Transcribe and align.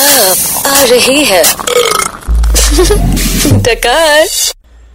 अब 0.00 0.66
आ 0.66 0.82
रही 0.90 1.24
है 1.24 1.42
डकार 3.64 4.28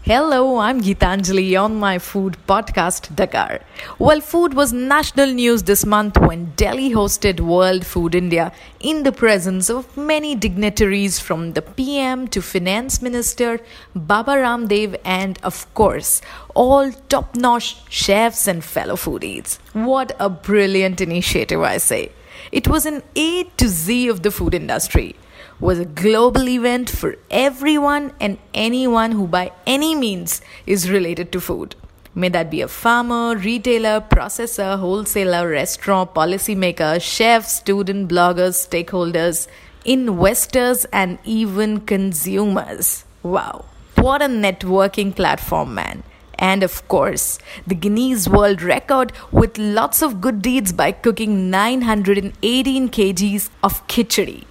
Hello, 0.09 0.57
I'm 0.57 0.79
Geetanjali 0.81 1.43
on 1.63 1.75
my 1.81 1.99
food 1.99 2.35
podcast 2.51 3.15
Dakar. 3.15 3.59
Well, 3.99 4.19
food 4.19 4.55
was 4.55 4.73
national 4.73 5.33
news 5.39 5.61
this 5.63 5.85
month 5.85 6.17
when 6.19 6.45
Delhi 6.61 6.89
hosted 6.91 7.39
World 7.39 7.85
Food 7.85 8.15
India 8.15 8.51
in 8.79 9.03
the 9.03 9.11
presence 9.11 9.69
of 9.69 9.95
many 9.95 10.33
dignitaries 10.33 11.19
from 11.19 11.53
the 11.53 11.61
PM 11.61 12.27
to 12.29 12.41
Finance 12.41 12.99
Minister 13.03 13.59
Baba 13.95 14.37
Ramdev 14.45 14.97
and 15.05 15.37
of 15.43 15.71
course 15.75 16.19
all 16.55 16.91
top-notch 17.09 17.69
chefs 17.89 18.47
and 18.47 18.63
fellow 18.63 18.95
foodies. 18.95 19.59
What 19.73 20.15
a 20.19 20.29
brilliant 20.29 20.99
initiative 20.99 21.61
I 21.61 21.77
say. 21.77 22.11
It 22.52 22.68
was 22.68 22.86
an 22.86 23.02
A 23.14 23.44
to 23.44 23.68
Z 23.68 24.08
of 24.08 24.22
the 24.22 24.30
food 24.30 24.54
industry 24.54 25.16
was 25.58 25.78
a 25.78 25.84
global 25.84 26.48
event 26.48 26.90
for 26.90 27.16
everyone 27.30 28.12
and 28.20 28.38
anyone 28.52 29.12
who, 29.12 29.26
by 29.26 29.50
any 29.66 29.94
means, 29.94 30.42
is 30.66 30.90
related 30.90 31.32
to 31.32 31.40
food. 31.40 31.74
May 32.14 32.28
that 32.30 32.50
be 32.50 32.60
a 32.62 32.68
farmer, 32.68 33.36
retailer, 33.36 34.00
processor, 34.00 34.78
wholesaler, 34.78 35.48
restaurant, 35.48 36.14
policymaker, 36.14 37.00
chef, 37.00 37.46
student, 37.46 38.10
bloggers, 38.10 38.56
stakeholders, 38.66 39.48
investors, 39.84 40.86
and 40.92 41.18
even 41.24 41.80
consumers. 41.80 43.04
Wow, 43.22 43.66
what 43.96 44.22
a 44.22 44.26
networking 44.26 45.14
platform, 45.14 45.74
man. 45.74 46.02
And 46.38 46.62
of 46.62 46.86
course, 46.88 47.38
the 47.66 47.74
Guinness 47.74 48.28
World 48.28 48.62
Record 48.62 49.12
with 49.32 49.58
lots 49.58 50.02
of 50.02 50.20
good 50.20 50.42
deeds 50.42 50.72
by 50.72 50.92
cooking 50.92 51.50
918 51.50 52.88
kgs 52.90 53.48
of 53.62 53.86
khichdi. 53.86 54.44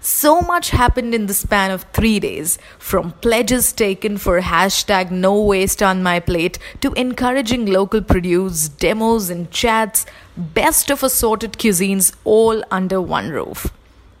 So 0.00 0.42
much 0.42 0.68
happened 0.68 1.14
in 1.14 1.26
the 1.26 1.32
span 1.32 1.70
of 1.70 1.84
three 1.94 2.20
days, 2.20 2.58
from 2.78 3.12
pledges 3.22 3.72
taken 3.72 4.18
for 4.18 4.42
hashtag 4.42 5.10
no 5.10 5.40
waste 5.40 5.82
on 5.82 6.02
my 6.02 6.20
plate 6.20 6.58
to 6.82 6.92
encouraging 6.92 7.64
local 7.64 8.02
produce, 8.02 8.68
demos 8.68 9.30
and 9.30 9.50
chats, 9.50 10.04
best 10.36 10.90
of 10.90 11.02
assorted 11.02 11.54
cuisines 11.54 12.14
all 12.24 12.62
under 12.70 13.00
one 13.00 13.30
roof. 13.30 13.68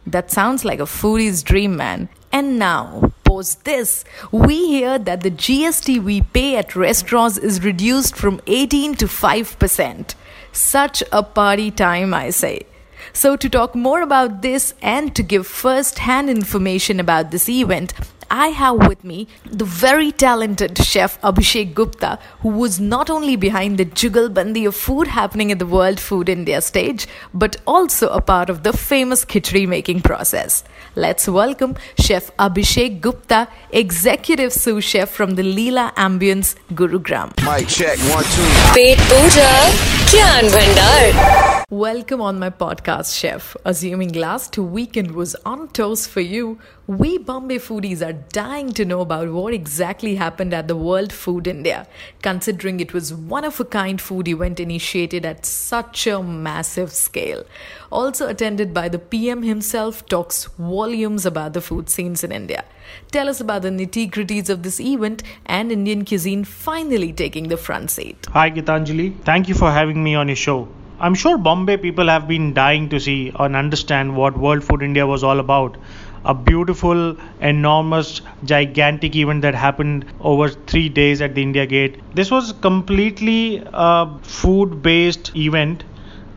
That 0.06 0.30
sounds 0.30 0.64
like 0.64 0.80
a 0.80 0.84
foodie's 0.84 1.42
dream, 1.42 1.76
man. 1.76 2.08
And 2.32 2.58
now, 2.58 3.12
post 3.34 3.64
this, 3.64 4.04
we 4.30 4.56
hear 4.68 4.98
that 4.98 5.22
the 5.22 5.30
GST 5.30 6.02
we 6.02 6.20
pay 6.22 6.56
at 6.56 6.76
restaurants 6.76 7.36
is 7.36 7.64
reduced 7.64 8.14
from 8.16 8.40
18 8.46 8.94
to 8.96 9.06
5%. 9.06 10.14
Such 10.52 11.02
a 11.10 11.22
party 11.22 11.70
time, 11.72 12.14
I 12.14 12.30
say. 12.30 12.66
So, 13.12 13.36
to 13.36 13.48
talk 13.48 13.74
more 13.74 14.02
about 14.02 14.40
this 14.42 14.74
and 14.80 15.14
to 15.16 15.22
give 15.22 15.46
first 15.46 15.98
hand 15.98 16.30
information 16.30 17.00
about 17.00 17.32
this 17.32 17.48
event, 17.48 17.92
I 18.30 18.48
have 18.48 18.86
with 18.86 19.04
me 19.04 19.28
the 19.44 19.64
very 19.64 20.12
talented 20.12 20.78
chef 20.78 21.20
Abhishek 21.20 21.74
Gupta, 21.74 22.18
who 22.40 22.48
was 22.48 22.80
not 22.80 23.10
only 23.10 23.36
behind 23.36 23.78
the 23.78 23.84
jugalbandi 23.84 24.66
of 24.66 24.74
food 24.74 25.06
happening 25.06 25.52
at 25.52 25.58
the 25.58 25.66
World 25.66 26.00
Food 26.00 26.28
India 26.28 26.60
stage, 26.60 27.06
but 27.32 27.56
also 27.66 28.08
a 28.08 28.20
part 28.20 28.50
of 28.50 28.62
the 28.62 28.72
famous 28.72 29.24
khichdi 29.24 29.66
making 29.66 30.00
process. 30.02 30.64
Let's 30.94 31.28
welcome 31.28 31.76
Chef 31.98 32.34
Abhishek 32.36 33.00
Gupta, 33.00 33.48
executive 33.70 34.52
sous 34.52 34.84
chef 34.84 35.10
from 35.10 35.34
the 35.36 35.42
Leela 35.42 35.94
Ambience 35.94 36.54
Gurugram. 36.72 37.28
Mic 37.44 37.68
check 37.68 37.98
one 38.14 38.24
two. 38.24 38.48
Pet 38.74 38.98
Puja. 39.08 40.03
Bhandar. 40.14 41.64
Welcome 41.70 42.20
on 42.20 42.38
my 42.38 42.48
podcast, 42.48 43.18
Chef. 43.18 43.56
Assuming 43.64 44.12
last 44.12 44.56
weekend 44.56 45.10
was 45.10 45.34
on 45.44 45.66
toast 45.68 46.08
for 46.08 46.20
you, 46.20 46.60
we 46.86 47.18
Bombay 47.18 47.58
foodies 47.58 48.00
are 48.06 48.12
dying 48.12 48.72
to 48.74 48.84
know 48.84 49.00
about 49.00 49.32
what 49.32 49.52
exactly 49.52 50.14
happened 50.14 50.54
at 50.54 50.68
the 50.68 50.76
World 50.76 51.12
Food 51.12 51.48
India, 51.48 51.88
considering 52.22 52.78
it 52.78 52.92
was 52.94 53.12
one 53.12 53.44
of 53.44 53.58
a 53.58 53.64
kind 53.64 54.00
food 54.00 54.28
event 54.28 54.60
initiated 54.60 55.26
at 55.26 55.44
such 55.44 56.06
a 56.06 56.22
massive 56.22 56.92
scale. 56.92 57.42
Also 57.90 58.28
attended 58.28 58.72
by 58.72 58.88
the 58.88 59.00
PM 59.00 59.42
himself, 59.42 60.06
talks 60.06 60.44
volumes 60.58 61.26
about 61.26 61.54
the 61.54 61.60
food 61.60 61.90
scenes 61.90 62.22
in 62.22 62.30
India. 62.30 62.64
Tell 63.10 63.28
us 63.28 63.40
about 63.40 63.62
the 63.62 63.70
nitty 63.70 64.10
gritties 64.10 64.48
of 64.48 64.62
this 64.62 64.80
event 64.80 65.22
and 65.46 65.72
Indian 65.72 66.04
cuisine 66.04 66.44
finally 66.44 67.12
taking 67.12 67.48
the 67.48 67.56
front 67.56 67.90
seat. 67.90 68.26
Hi 68.30 68.50
Gitanjali, 68.50 69.18
thank 69.24 69.48
you 69.48 69.54
for 69.54 69.70
having 69.70 70.02
me 70.02 70.14
on 70.14 70.28
your 70.28 70.36
show. 70.36 70.68
I'm 71.00 71.14
sure 71.14 71.36
Bombay 71.36 71.76
people 71.78 72.08
have 72.08 72.28
been 72.28 72.54
dying 72.54 72.88
to 72.90 73.00
see 73.00 73.32
and 73.38 73.56
understand 73.56 74.16
what 74.16 74.38
World 74.38 74.64
Food 74.64 74.82
India 74.82 75.06
was 75.06 75.24
all 75.24 75.40
about. 75.40 75.76
A 76.24 76.34
beautiful, 76.34 77.16
enormous, 77.40 78.22
gigantic 78.44 79.14
event 79.14 79.42
that 79.42 79.54
happened 79.54 80.06
over 80.20 80.48
three 80.48 80.88
days 80.88 81.20
at 81.20 81.34
the 81.34 81.42
India 81.42 81.66
Gate. 81.66 81.98
This 82.14 82.30
was 82.30 82.52
completely 82.52 83.62
a 83.72 84.18
food 84.22 84.82
based 84.82 85.36
event 85.36 85.84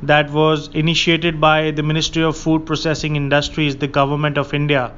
that 0.04 0.30
was 0.32 0.70
initiated 0.74 1.40
by 1.40 1.72
the 1.72 1.84
Ministry 1.84 2.24
of 2.24 2.36
Food 2.36 2.66
Processing 2.66 3.16
Industries, 3.16 3.78
the 3.78 3.88
Government 3.88 4.38
of 4.38 4.54
India. 4.54 4.92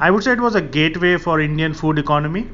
I 0.00 0.10
would 0.10 0.24
say 0.24 0.32
it 0.32 0.40
was 0.40 0.54
a 0.56 0.60
gateway 0.60 1.16
for 1.18 1.40
Indian 1.40 1.72
food 1.72 1.98
economy, 1.98 2.48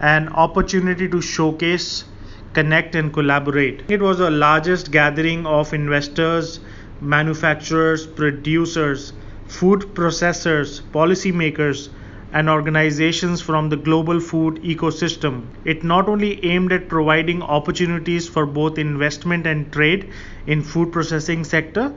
an 0.00 0.28
opportunity 0.28 1.08
to 1.08 1.20
showcase 1.22 2.04
connect 2.52 2.94
and 2.94 3.12
collaborate. 3.12 3.82
It 3.88 4.02
was 4.02 4.18
the 4.18 4.30
largest 4.30 4.90
gathering 4.90 5.46
of 5.46 5.72
investors, 5.72 6.60
manufacturers, 7.00 8.06
producers, 8.06 9.14
food 9.46 9.94
processors, 9.94 10.82
policymakers, 10.92 11.88
and 12.32 12.48
organizations 12.50 13.40
from 13.40 13.68
the 13.70 13.76
global 13.76 14.20
food 14.20 14.56
ecosystem. 14.62 15.46
It 15.64 15.84
not 15.84 16.08
only 16.08 16.44
aimed 16.44 16.72
at 16.72 16.88
providing 16.88 17.42
opportunities 17.42 18.28
for 18.28 18.44
both 18.46 18.78
investment 18.78 19.46
and 19.46 19.72
trade 19.72 20.10
in 20.46 20.62
food 20.62 20.92
processing 20.92 21.44
sector 21.44 21.92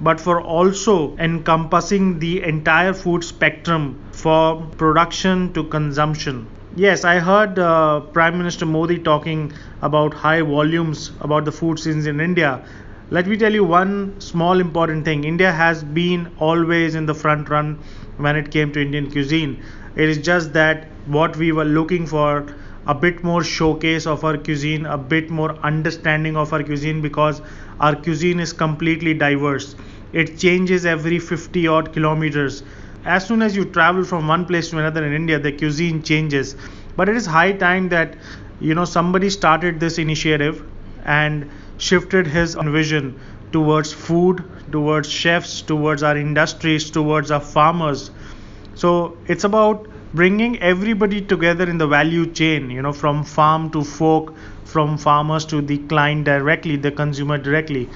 but 0.00 0.20
for 0.20 0.40
also 0.40 1.16
encompassing 1.16 2.18
the 2.18 2.42
entire 2.42 2.92
food 2.92 3.24
spectrum 3.24 3.98
for 4.12 4.62
production 4.76 5.52
to 5.52 5.64
consumption. 5.64 6.46
Yes, 6.76 7.04
I 7.04 7.18
heard 7.18 7.58
uh, 7.58 8.00
Prime 8.00 8.38
Minister 8.38 8.66
Modi 8.66 8.98
talking 8.98 9.52
about 9.82 10.14
high 10.14 10.42
volumes 10.42 11.10
about 11.20 11.44
the 11.44 11.52
food 11.52 11.78
scenes 11.78 12.06
in 12.06 12.20
India. 12.20 12.64
Let 13.10 13.26
me 13.26 13.36
tell 13.36 13.52
you 13.52 13.64
one 13.64 14.20
small 14.20 14.60
important 14.60 15.04
thing. 15.04 15.24
India 15.24 15.50
has 15.50 15.82
been 15.82 16.30
always 16.38 16.94
in 16.94 17.06
the 17.06 17.14
front 17.14 17.48
run 17.48 17.78
when 18.18 18.36
it 18.36 18.50
came 18.50 18.72
to 18.72 18.82
Indian 18.82 19.10
cuisine. 19.10 19.62
It 19.96 20.08
is 20.08 20.18
just 20.18 20.52
that 20.52 20.86
what 21.06 21.36
we 21.36 21.50
were 21.52 21.64
looking 21.64 22.06
for 22.06 22.46
a 22.88 22.94
bit 22.94 23.22
more 23.22 23.44
showcase 23.44 24.06
of 24.06 24.24
our 24.24 24.36
cuisine, 24.36 24.86
a 24.86 24.98
bit 24.98 25.30
more 25.30 25.52
understanding 25.72 26.36
of 26.36 26.52
our 26.52 26.62
cuisine 26.64 27.00
because 27.00 27.40
our 27.80 27.94
cuisine 27.94 28.40
is 28.40 28.52
completely 28.52 29.14
diverse. 29.14 29.76
It 30.12 30.38
changes 30.38 30.84
every 30.86 31.18
50 31.20 31.68
odd 31.68 31.92
kilometers 31.92 32.62
as 33.04 33.26
soon 33.26 33.42
as 33.42 33.56
you 33.56 33.64
travel 33.64 34.04
from 34.04 34.26
one 34.28 34.44
place 34.46 34.70
to 34.70 34.78
another 34.78 35.04
in 35.04 35.12
India, 35.12 35.38
the 35.38 35.52
cuisine 35.52 36.02
changes. 36.02 36.56
But 36.96 37.08
it 37.08 37.16
is 37.16 37.26
high 37.26 37.52
time 37.52 37.88
that 37.90 38.16
you 38.60 38.74
know 38.74 38.84
somebody 38.84 39.30
started 39.30 39.80
this 39.80 39.98
initiative 39.98 40.64
and 41.04 41.48
shifted 41.78 42.26
his 42.26 42.54
vision 42.54 43.18
towards 43.52 43.92
food, 43.92 44.44
towards 44.72 45.08
chefs, 45.10 45.62
towards 45.62 46.02
our 46.02 46.16
industries, 46.16 46.90
towards 46.90 47.30
our 47.30 47.40
farmers. 47.40 48.10
So 48.74 49.16
it's 49.26 49.44
about 49.44 49.88
bringing 50.14 50.58
everybody 50.60 51.20
together 51.20 51.68
in 51.68 51.78
the 51.78 51.86
value 51.86 52.26
chain, 52.26 52.70
you 52.70 52.82
know, 52.82 52.92
from 52.92 53.24
farm 53.24 53.70
to 53.70 53.84
fork, 53.84 54.34
from 54.64 54.98
farmers 54.98 55.44
to 55.46 55.60
the 55.60 55.78
client 55.78 56.24
directly, 56.24 56.76
the 56.76 56.90
consumer 56.90 57.38
directly. 57.38 57.88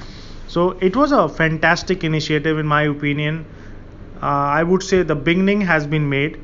So 0.48 0.70
it 0.80 0.96
was 0.96 1.12
a 1.12 1.28
fantastic 1.28 2.04
initiative, 2.04 2.58
in 2.58 2.66
my 2.66 2.82
opinion 2.82 3.46
uh, 4.22 4.26
I 4.56 4.62
would 4.62 4.82
say 4.82 5.02
the 5.02 5.16
beginning 5.16 5.60
has 5.62 5.86
been 5.86 6.08
made 6.08 6.38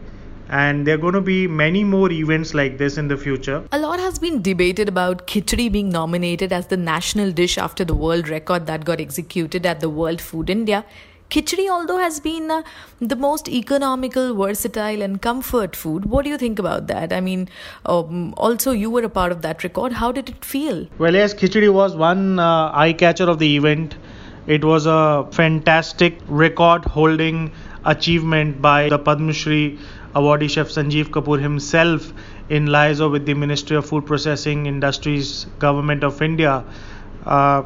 and 0.49 0.87
there 0.87 0.94
are 0.94 0.99
going 0.99 1.15
to 1.15 1.20
be 1.20 1.47
many 1.47 1.85
more 1.85 2.11
events 2.11 2.55
like 2.55 2.79
this 2.79 2.97
in 2.97 3.06
the 3.06 3.17
future. 3.17 3.62
A 3.70 3.79
lot 3.79 4.00
has 4.00 4.19
been 4.19 4.43
debated 4.43 4.88
about 4.88 5.26
khichdi 5.26 5.70
being 5.70 5.91
nominated 5.91 6.53
as 6.53 6.67
the 6.67 6.76
national 6.76 7.31
dish 7.31 7.59
after 7.59 7.85
the 7.85 7.94
world 7.94 8.29
record 8.29 8.67
that 8.67 8.85
got 8.85 9.00
executed 9.00 9.67
at 9.67 9.81
the 9.81 9.91
World 9.91 10.20
Food 10.20 10.50
India. 10.50 10.85
Khichdi, 11.31 11.69
although, 11.69 11.99
has 11.99 12.21
been 12.21 12.51
uh, 12.51 12.63
the 13.01 13.15
most 13.15 13.49
economical, 13.51 14.35
versatile, 14.35 15.03
and 15.03 15.21
comfort 15.21 15.77
food. 15.77 16.07
What 16.07 16.25
do 16.25 16.31
you 16.31 16.39
think 16.39 16.59
about 16.59 16.87
that? 16.87 17.13
I 17.13 17.21
mean, 17.21 17.51
um, 17.85 18.33
also, 18.39 18.71
you 18.71 18.89
were 18.89 19.03
a 19.03 19.11
part 19.11 19.31
of 19.31 19.43
that 19.43 19.63
record. 19.63 19.93
How 19.93 20.11
did 20.11 20.31
it 20.31 20.43
feel? 20.43 20.87
Well, 20.99 21.15
yes, 21.15 21.35
khichdi 21.35 21.71
was 21.73 21.95
one 21.95 22.39
uh, 22.39 22.71
eye 22.73 22.95
catcher 22.95 23.29
of 23.29 23.39
the 23.39 23.57
event. 23.57 23.97
It 24.47 24.65
was 24.65 24.87
a 24.87 25.29
fantastic 25.31 26.19
record 26.29 26.87
holding 26.87 27.53
achievement 27.85 28.63
by 28.63 28.89
the 28.89 28.99
Padma 28.99 29.35
Shri 29.35 29.79
awardee 30.15 30.49
chef 30.49 30.69
Sanjeev 30.69 31.11
Kapoor 31.17 31.39
himself 31.39 32.13
in 32.49 32.67
liaison 32.67 33.13
with 33.13 33.27
the 33.27 33.35
Ministry 33.35 33.77
of 33.77 33.85
Food 33.85 34.07
Processing 34.07 34.65
Industries, 34.65 35.45
Government 35.59 36.03
of 36.03 36.23
India. 36.23 36.65
Uh, 37.27 37.65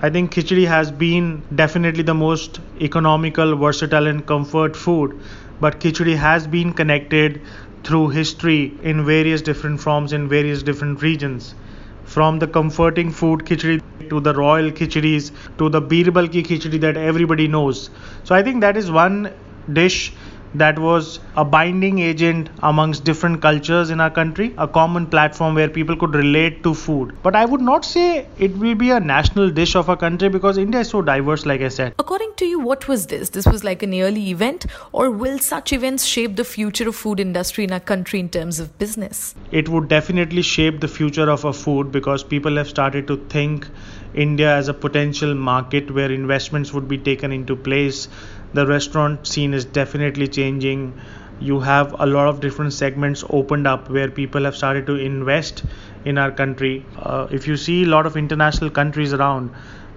I 0.00 0.10
think 0.10 0.32
khichdi 0.32 0.64
has 0.68 0.92
been 0.92 1.42
definitely 1.56 2.04
the 2.04 2.14
most 2.14 2.60
economical, 2.80 3.56
versatile, 3.56 4.06
and 4.06 4.24
comfort 4.24 4.76
food. 4.76 5.18
But 5.60 5.80
khichdi 5.80 6.14
has 6.16 6.46
been 6.46 6.72
connected 6.72 7.40
through 7.82 8.10
history 8.10 8.74
in 8.82 9.04
various 9.04 9.42
different 9.42 9.80
forms 9.80 10.12
in 10.12 10.28
various 10.28 10.62
different 10.62 11.02
regions. 11.02 11.56
From 12.04 12.38
the 12.38 12.46
comforting 12.46 13.10
food 13.10 13.40
khichdi 13.40 13.80
to 14.08 14.20
the 14.20 14.34
royal 14.34 14.70
khichdi's 14.70 15.32
to 15.58 15.68
the 15.68 15.82
birbal 15.82 16.28
ki 16.28 16.44
khichdi 16.44 16.80
that 16.86 16.96
everybody 16.96 17.48
knows. 17.48 17.90
So 18.22 18.36
I 18.36 18.42
think 18.44 18.60
that 18.60 18.76
is 18.76 18.92
one 18.92 19.32
dish 19.72 20.12
that 20.54 20.78
was 20.78 21.20
a 21.36 21.44
binding 21.44 21.98
agent 21.98 22.48
amongst 22.62 23.04
different 23.04 23.42
cultures 23.42 23.90
in 23.90 24.00
our 24.00 24.10
country, 24.10 24.54
a 24.58 24.66
common 24.66 25.06
platform 25.06 25.54
where 25.54 25.68
people 25.68 25.96
could 25.96 26.14
relate 26.14 26.62
to 26.62 26.74
food. 26.74 27.14
But 27.22 27.36
I 27.36 27.44
would 27.44 27.60
not 27.60 27.84
say 27.84 28.26
it 28.38 28.56
will 28.56 28.74
be 28.74 28.90
a 28.90 29.00
national 29.00 29.50
dish 29.50 29.74
of 29.76 29.88
a 29.88 29.96
country 29.96 30.28
because 30.28 30.58
India 30.58 30.80
is 30.80 30.88
so 30.88 31.02
diverse, 31.02 31.46
like 31.46 31.60
I 31.60 31.68
said. 31.68 31.94
According 31.98 32.34
to 32.36 32.46
you, 32.46 32.58
what 32.60 32.88
was 32.88 33.06
this? 33.06 33.30
This 33.30 33.46
was 33.46 33.64
like 33.64 33.82
an 33.82 33.94
early 33.94 34.30
event, 34.30 34.66
or 34.92 35.10
will 35.10 35.38
such 35.38 35.72
events 35.72 36.04
shape 36.04 36.36
the 36.36 36.44
future 36.44 36.88
of 36.88 36.96
food 36.96 37.20
industry 37.20 37.64
in 37.64 37.72
our 37.72 37.80
country 37.80 38.20
in 38.20 38.28
terms 38.28 38.60
of 38.60 38.76
business? 38.78 39.34
It 39.50 39.68
would 39.68 39.88
definitely 39.88 40.42
shape 40.42 40.80
the 40.80 40.88
future 40.88 41.28
of 41.30 41.44
our 41.44 41.52
food 41.52 41.92
because 41.92 42.24
people 42.24 42.56
have 42.56 42.68
started 42.68 43.06
to 43.08 43.16
think 43.28 43.68
India 44.14 44.54
as 44.54 44.68
a 44.68 44.74
potential 44.74 45.34
market 45.34 45.90
where 45.90 46.10
investments 46.10 46.72
would 46.72 46.88
be 46.88 46.98
taken 46.98 47.30
into 47.32 47.54
place 47.54 48.08
the 48.54 48.66
restaurant 48.66 49.26
scene 49.26 49.54
is 49.54 49.64
definitely 49.64 50.28
changing. 50.28 51.00
You 51.40 51.60
have 51.60 51.94
a 51.98 52.06
lot 52.06 52.28
of 52.28 52.40
different 52.40 52.72
segments 52.72 53.24
opened 53.30 53.66
up 53.66 53.90
where 53.90 54.10
people 54.10 54.44
have 54.44 54.56
started 54.56 54.86
to 54.86 54.96
invest 54.96 55.64
in 56.04 56.18
our 56.18 56.30
country. 56.30 56.84
Uh, 56.98 57.26
if 57.30 57.46
you 57.46 57.56
see 57.56 57.84
a 57.84 57.86
lot 57.86 58.06
of 58.06 58.16
international 58.16 58.70
countries 58.70 59.12
around 59.12 59.50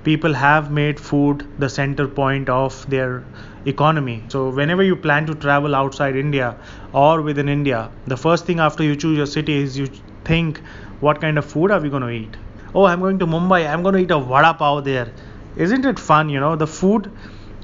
people 0.03 0.33
have 0.33 0.71
made 0.71 0.99
food 0.99 1.45
the 1.59 1.69
center 1.69 2.07
point 2.07 2.49
of 2.49 2.89
their 2.89 3.23
economy. 3.65 4.23
So 4.29 4.49
whenever 4.49 4.83
you 4.83 4.95
plan 4.95 5.25
to 5.27 5.35
travel 5.35 5.75
outside 5.75 6.15
india 6.15 6.55
or 6.93 7.21
within 7.21 7.49
india 7.49 7.81
the 8.07 8.17
first 8.17 8.45
thing 8.45 8.59
after 8.59 8.83
you 8.83 8.95
choose 8.95 9.17
your 9.17 9.27
city 9.27 9.57
is 9.65 9.77
you 9.77 9.87
think 10.29 10.61
what 11.01 11.21
kind 11.21 11.37
of 11.37 11.45
food 11.45 11.71
are 11.71 11.79
we 11.79 11.89
going 11.89 12.03
to 12.03 12.09
eat? 12.09 12.35
Oh 12.73 12.85
i'm 12.85 12.99
going 12.99 13.19
to 13.19 13.27
mumbai. 13.27 13.67
I'm 13.69 13.83
going 13.83 13.95
to 13.95 14.01
eat 14.01 14.11
a 14.11 14.19
vada 14.19 14.53
pav 14.53 14.83
there. 14.83 15.11
Isn't 15.55 15.85
it 15.85 15.99
fun 15.99 16.29
you 16.29 16.39
know? 16.39 16.55
The 16.55 16.67
food 16.67 17.11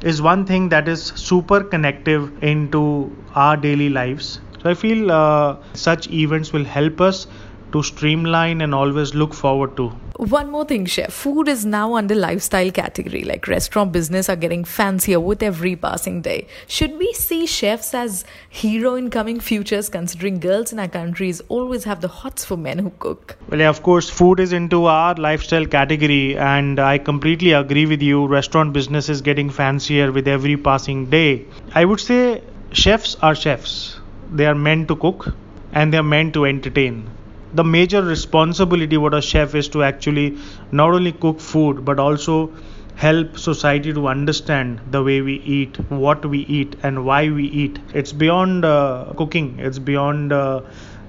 is 0.02 0.22
one 0.22 0.46
thing 0.46 0.70
that 0.70 0.88
is 0.88 1.04
super 1.16 1.64
connective 1.64 2.44
into 2.44 3.12
our 3.36 3.58
daily 3.58 3.90
lives. 3.90 4.40
So 4.62 4.70
I 4.70 4.74
feel 4.74 5.12
uh, 5.12 5.58
such 5.74 6.10
events 6.10 6.52
will 6.54 6.66
help 6.66 7.02
us 7.02 7.28
to 7.72 7.84
streamline 7.84 8.62
and 8.62 8.74
always 8.74 9.14
look 9.14 9.34
forward 9.34 9.76
to. 9.78 9.90
One 10.18 10.50
more 10.50 10.66
thing, 10.66 10.86
chef. 10.86 11.14
Food 11.14 11.48
is 11.48 11.66
now 11.66 11.96
under 11.96 12.16
lifestyle 12.16 12.72
category. 12.72 13.24
Like 13.24 13.48
restaurant 13.48 13.92
business 13.92 14.30
are 14.30 14.36
getting 14.36 14.64
fancier 14.64 15.20
with 15.20 15.44
every 15.44 15.76
passing 15.76 16.22
day. 16.22 16.48
Should 16.66 16.98
we 16.98 17.14
see 17.14 17.46
chefs 17.46 17.94
as 17.94 18.26
hero 18.50 18.96
in 18.96 19.10
coming 19.10 19.40
futures, 19.40 19.90
considering 19.90 20.40
girls 20.40 20.74
in 20.74 20.80
our 20.80 20.88
countries 20.88 21.42
always 21.50 21.84
have 21.84 22.02
the 22.02 22.08
hots 22.08 22.44
for 22.44 22.58
men 22.58 22.80
who 22.80 22.92
cook? 22.98 23.38
Well, 23.50 23.60
yeah, 23.60 23.70
of 23.70 23.84
course, 23.84 24.10
food 24.10 24.40
is 24.40 24.54
into 24.54 24.86
our 24.86 25.14
lifestyle 25.16 25.66
category, 25.66 26.38
and 26.38 26.80
I 26.80 26.98
completely 26.98 27.52
agree 27.52 27.86
with 27.86 28.02
you. 28.02 28.26
Restaurant 28.26 28.74
business 28.74 29.10
is 29.10 29.22
getting 29.22 29.50
fancier 29.50 30.12
with 30.12 30.28
every 30.28 30.58
passing 30.58 31.10
day. 31.12 31.46
I 31.76 31.86
would 31.86 32.00
say 32.00 32.42
chefs 32.72 33.16
are 33.22 33.36
chefs. 33.36 34.00
They 34.32 34.46
are 34.46 34.56
meant 34.56 34.88
to 34.88 34.96
cook 34.96 35.34
and 35.72 35.94
they 35.94 35.98
are 35.98 36.04
meant 36.04 36.34
to 36.34 36.46
entertain 36.46 37.10
the 37.54 37.64
major 37.64 38.02
responsibility 38.02 38.98
what 38.98 39.14
a 39.14 39.22
chef 39.22 39.56
is 39.56 39.68
to 39.70 39.84
actually 39.84 40.38
not 40.72 40.92
only 40.94 41.12
cook 41.12 41.40
food 41.40 41.84
but 41.86 42.00
also 42.00 42.54
help 42.96 43.38
society 43.38 43.94
to 43.94 44.08
understand 44.08 44.80
the 44.92 45.02
way 45.04 45.22
we 45.22 45.36
eat 45.58 45.78
what 45.90 46.26
we 46.26 46.40
eat 46.60 46.76
and 46.84 47.06
why 47.06 47.30
we 47.30 47.46
eat. 47.46 47.78
It's 47.94 48.12
beyond 48.12 48.66
uh, 48.66 49.14
cooking. 49.18 49.60
It's 49.60 49.78
beyond 49.78 50.34
uh, 50.34 50.62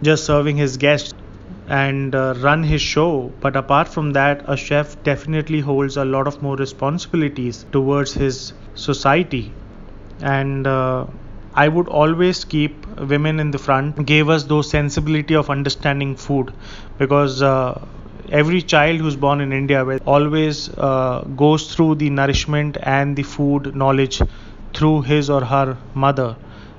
just 0.02 0.26
serving 0.26 0.56
his 0.58 0.76
guests 0.76 1.14
and 1.68 2.14
uh, 2.14 2.34
run 2.38 2.62
his 2.62 2.82
show. 2.82 3.32
But 3.40 3.56
apart 3.56 3.88
from 3.88 4.12
that 4.12 4.44
a 4.46 4.56
chef 4.56 5.02
definitely 5.02 5.60
holds 5.60 5.96
a 5.96 6.04
lot 6.04 6.26
of 6.26 6.42
more 6.42 6.56
responsibilities 6.56 7.64
towards 7.72 8.12
his 8.12 8.52
society. 8.74 9.54
And 10.20 10.66
uh, 10.66 11.06
I 11.62 11.68
would 11.68 11.88
always 11.88 12.44
keep 12.44 12.86
women 13.12 13.40
in 13.40 13.50
the 13.50 13.58
front, 13.58 14.04
gave 14.06 14.28
us 14.28 14.44
those 14.44 14.70
sensibility 14.70 15.34
of 15.34 15.50
understanding 15.50 16.14
food 16.16 16.52
because 16.98 17.42
uh, 17.42 17.86
every 18.30 18.62
child 18.62 19.00
who's 19.00 19.16
born 19.16 19.40
in 19.40 19.52
India 19.52 19.84
always 20.06 20.68
uh, 20.78 21.24
goes 21.36 21.74
through 21.74 21.96
the 21.96 22.10
nourishment 22.10 22.78
and 22.82 23.16
the 23.16 23.22
food 23.22 23.74
knowledge 23.74 24.20
through 24.74 25.02
his 25.02 25.30
or 25.30 25.44
her 25.44 25.76
mother. 25.94 26.36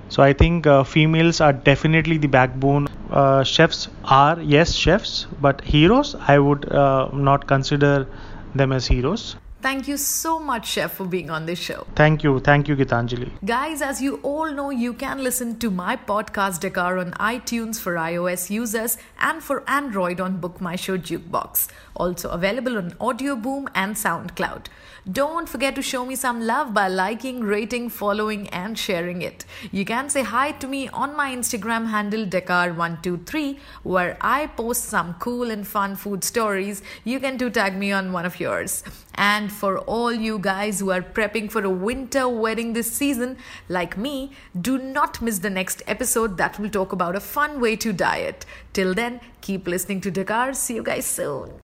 So 0.10 0.24
I 0.24 0.34
think 0.34 0.66
uh, 0.68 0.84
females 0.84 1.42
are 1.42 1.54
definitely 1.54 2.18
the 2.18 2.28
backbone. 2.28 2.88
Uh, 3.10 3.44
chefs 3.44 3.88
are 4.06 4.40
yes 4.42 4.74
chefs, 4.74 5.28
but 5.42 5.62
heroes 5.62 6.16
I 6.28 6.40
would 6.40 6.72
uh, 6.72 7.10
not 7.14 7.48
consider 7.48 8.08
them 8.56 8.72
as 8.72 8.88
heroes. 8.88 9.36
Thank 9.62 9.90
you 9.90 9.98
so 9.98 10.40
much, 10.40 10.68
Chef, 10.70 10.94
for 10.94 11.06
being 11.06 11.30
on 11.30 11.46
this 11.46 11.60
show. 11.60 11.86
Thank 11.94 12.24
you. 12.24 12.40
Thank 12.40 12.70
you, 12.70 12.78
Gitanjali. 12.78 13.30
Guys, 13.46 13.82
as 13.82 14.02
you 14.02 14.16
all 14.24 14.50
know, 14.54 14.70
you 14.70 14.94
can 14.94 15.22
listen 15.22 15.60
to 15.60 15.70
my 15.70 15.98
podcast 15.98 16.62
Dakar 16.62 16.98
on 16.98 17.12
iTunes 17.12 17.78
for 17.78 17.96
iOS 17.96 18.50
users 18.50 18.98
and 19.20 19.44
for 19.44 19.70
Android 19.70 20.22
on 20.22 20.38
Book 20.38 20.62
My 20.62 20.78
Show 20.78 20.98
Jukebox. 20.98 21.68
Also 21.94 22.30
available 22.30 22.78
on 22.78 22.94
Audio 23.02 23.36
Boom 23.36 23.68
and 23.76 23.96
SoundCloud. 23.96 24.68
Don't 25.12 25.50
forget 25.50 25.76
to 25.76 25.82
show 25.82 26.06
me 26.06 26.16
some 26.16 26.40
love 26.40 26.74
by 26.74 26.88
liking, 26.88 27.42
rating, 27.42 27.90
following, 27.90 28.48
and 28.50 28.78
sharing 28.78 29.22
it. 29.22 29.44
You 29.72 29.84
can 29.84 30.10
say 30.10 30.24
hi 30.24 30.52
to 30.54 30.68
me 30.68 30.88
on 30.90 31.16
my 31.18 31.36
Instagram 31.36 31.88
handle 31.88 32.26
Dakar123, 32.26 33.58
where 33.84 34.18
I 34.22 34.48
post 34.48 34.86
some 34.86 35.16
cool 35.16 35.52
and 35.52 35.68
fun 35.68 35.96
food 35.96 36.24
stories. 36.24 36.82
You 37.04 37.20
can 37.20 37.38
do 37.38 37.50
tag 37.50 37.76
me 37.76 37.92
on 37.92 38.14
one 38.14 38.26
of 38.26 38.40
yours. 38.40 38.84
And 39.20 39.52
for 39.52 39.80
all 39.80 40.14
you 40.14 40.40
guys 40.40 40.80
who 40.80 40.92
are 40.92 41.02
prepping 41.02 41.52
for 41.52 41.62
a 41.66 41.70
winter 41.70 42.30
wedding 42.30 42.72
this 42.72 42.90
season, 42.90 43.36
like 43.68 43.98
me, 43.98 44.32
do 44.60 44.78
not 44.78 45.22
miss 45.22 45.40
the 45.40 45.50
next 45.50 45.84
episode 45.88 46.38
that 46.38 46.58
will 46.58 46.70
talk 46.70 46.94
about 46.94 47.18
a 47.18 47.20
fun 47.20 47.60
way 47.60 47.76
to 47.76 47.92
diet. 47.92 48.46
Till 48.72 48.94
then, 48.94 49.20
keep 49.42 49.68
listening 49.68 50.00
to 50.02 50.10
Dakar. 50.10 50.54
See 50.54 50.76
you 50.76 50.84
guys 50.84 51.06
soon. 51.06 51.52